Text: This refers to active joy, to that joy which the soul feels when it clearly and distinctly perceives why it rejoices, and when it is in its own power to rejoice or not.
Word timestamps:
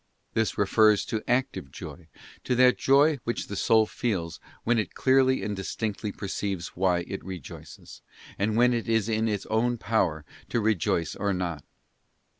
This 0.33 0.57
refers 0.57 1.05
to 1.05 1.21
active 1.27 1.69
joy, 1.71 2.07
to 2.45 2.55
that 2.55 2.79
joy 2.79 3.17
which 3.23 3.45
the 3.45 3.55
soul 3.55 3.85
feels 3.85 4.39
when 4.63 4.79
it 4.79 4.95
clearly 4.95 5.43
and 5.43 5.55
distinctly 5.55 6.11
perceives 6.11 6.69
why 6.69 7.01
it 7.07 7.23
rejoices, 7.23 8.01
and 8.39 8.55
when 8.57 8.73
it 8.73 8.89
is 8.89 9.07
in 9.07 9.27
its 9.27 9.45
own 9.51 9.77
power 9.77 10.25
to 10.49 10.59
rejoice 10.59 11.15
or 11.15 11.33
not. 11.33 11.63